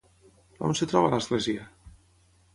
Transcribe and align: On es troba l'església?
On 0.69 0.73
es 0.77 0.81
troba 0.93 1.13
l'església? 1.13 1.69